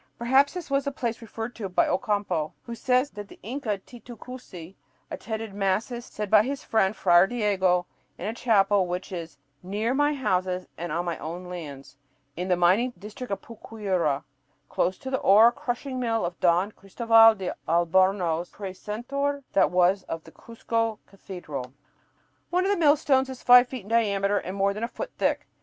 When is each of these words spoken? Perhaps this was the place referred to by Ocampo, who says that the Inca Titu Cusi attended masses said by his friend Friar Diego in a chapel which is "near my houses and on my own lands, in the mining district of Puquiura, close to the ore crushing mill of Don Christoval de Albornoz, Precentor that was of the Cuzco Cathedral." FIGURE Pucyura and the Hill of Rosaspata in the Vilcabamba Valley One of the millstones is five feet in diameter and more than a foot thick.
Perhaps 0.17 0.55
this 0.55 0.71
was 0.71 0.83
the 0.85 0.91
place 0.91 1.21
referred 1.21 1.53
to 1.57 1.69
by 1.69 1.87
Ocampo, 1.87 2.55
who 2.63 2.73
says 2.73 3.11
that 3.11 3.27
the 3.27 3.37
Inca 3.43 3.77
Titu 3.77 4.17
Cusi 4.17 4.75
attended 5.11 5.53
masses 5.53 6.07
said 6.07 6.31
by 6.31 6.41
his 6.41 6.63
friend 6.63 6.95
Friar 6.95 7.27
Diego 7.27 7.85
in 8.17 8.25
a 8.25 8.33
chapel 8.33 8.87
which 8.87 9.11
is 9.11 9.37
"near 9.61 9.93
my 9.93 10.15
houses 10.15 10.65
and 10.75 10.91
on 10.91 11.05
my 11.05 11.19
own 11.19 11.45
lands, 11.45 11.97
in 12.35 12.47
the 12.47 12.55
mining 12.55 12.93
district 12.97 13.31
of 13.31 13.43
Puquiura, 13.43 14.23
close 14.69 14.97
to 14.97 15.11
the 15.11 15.19
ore 15.19 15.51
crushing 15.51 15.99
mill 15.99 16.25
of 16.25 16.39
Don 16.39 16.71
Christoval 16.71 17.37
de 17.37 17.53
Albornoz, 17.69 18.49
Precentor 18.51 19.43
that 19.53 19.69
was 19.69 20.01
of 20.09 20.23
the 20.23 20.31
Cuzco 20.31 20.97
Cathedral." 21.05 21.65
FIGURE 21.65 21.75
Pucyura 21.75 21.75
and 21.75 21.75
the 21.75 21.77
Hill 21.77 21.93
of 21.93 21.93
Rosaspata 21.93 22.01
in 22.01 22.07
the 22.07 22.09
Vilcabamba 22.09 22.37
Valley 22.41 22.47
One 22.49 22.65
of 22.65 22.71
the 22.71 22.77
millstones 22.79 23.29
is 23.29 23.43
five 23.43 23.67
feet 23.67 23.83
in 23.83 23.89
diameter 23.89 24.39
and 24.39 24.57
more 24.57 24.73
than 24.73 24.83
a 24.83 24.87
foot 24.87 25.11
thick. 25.19 25.45